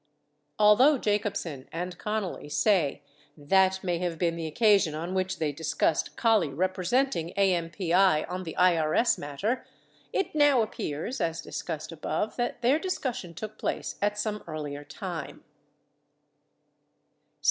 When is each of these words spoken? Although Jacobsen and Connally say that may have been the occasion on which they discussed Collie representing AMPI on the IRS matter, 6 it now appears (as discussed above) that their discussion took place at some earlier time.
Although 0.57 0.97
Jacobsen 0.97 1.69
and 1.71 1.95
Connally 1.99 2.51
say 2.51 3.03
that 3.37 3.83
may 3.83 3.99
have 3.99 4.17
been 4.17 4.35
the 4.35 4.47
occasion 4.47 4.95
on 4.95 5.13
which 5.13 5.37
they 5.37 5.51
discussed 5.51 6.17
Collie 6.17 6.49
representing 6.51 7.35
AMPI 7.37 8.25
on 8.27 8.41
the 8.41 8.55
IRS 8.57 9.19
matter, 9.19 9.57
6 10.05 10.07
it 10.13 10.33
now 10.33 10.63
appears 10.63 11.21
(as 11.21 11.39
discussed 11.39 11.91
above) 11.91 12.35
that 12.37 12.63
their 12.63 12.79
discussion 12.79 13.35
took 13.35 13.59
place 13.59 13.97
at 14.01 14.17
some 14.17 14.43
earlier 14.47 14.83
time. 14.83 15.43